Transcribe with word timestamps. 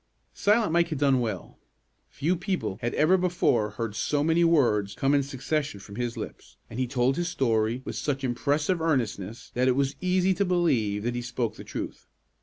Silent 0.33 0.71
Mike 0.71 0.87
had 0.87 0.97
done 0.97 1.19
well. 1.19 1.59
Few 2.09 2.35
people 2.35 2.79
had 2.81 2.95
ever 2.95 3.17
before 3.17 3.69
heard 3.69 3.95
so 3.95 4.23
many 4.23 4.43
words 4.43 4.95
come 4.95 5.13
in 5.13 5.21
succession 5.21 5.79
from 5.79 5.95
his 5.95 6.17
lips, 6.17 6.57
and 6.71 6.79
he 6.79 6.87
told 6.87 7.17
his 7.17 7.27
story 7.27 7.83
with 7.85 7.95
such 7.95 8.23
impressive 8.23 8.81
earnestness 8.81 9.51
that 9.53 9.67
it 9.67 9.75
was 9.75 9.95
easy 10.01 10.33
to 10.33 10.43
believe 10.43 11.03
that 11.03 11.13
he 11.13 11.21
spoke 11.21 11.55
the 11.55 11.63
truth. 11.63 12.07